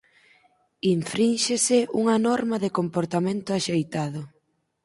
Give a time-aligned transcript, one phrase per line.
[0.97, 4.21] Infrínxese unha norma de comportamento axeitado.